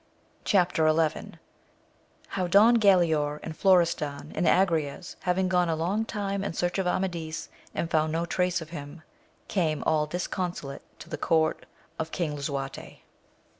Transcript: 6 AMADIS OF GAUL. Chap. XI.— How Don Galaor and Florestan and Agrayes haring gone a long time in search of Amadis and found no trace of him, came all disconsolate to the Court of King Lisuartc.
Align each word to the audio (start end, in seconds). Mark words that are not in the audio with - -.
6 0.45 0.55
AMADIS 0.55 0.71
OF 0.71 0.75
GAUL. 0.75 1.09
Chap. 1.09 1.13
XI.— 1.25 1.39
How 2.29 2.47
Don 2.47 2.77
Galaor 2.77 3.39
and 3.43 3.55
Florestan 3.55 4.31
and 4.33 4.47
Agrayes 4.47 5.15
haring 5.25 5.47
gone 5.47 5.69
a 5.69 5.75
long 5.75 6.05
time 6.05 6.43
in 6.43 6.53
search 6.53 6.79
of 6.79 6.87
Amadis 6.87 7.49
and 7.75 7.91
found 7.91 8.11
no 8.11 8.25
trace 8.25 8.61
of 8.61 8.71
him, 8.71 9.03
came 9.47 9.83
all 9.83 10.07
disconsolate 10.07 10.81
to 10.97 11.07
the 11.07 11.19
Court 11.19 11.67
of 11.99 12.09
King 12.11 12.35
Lisuartc. 12.35 13.01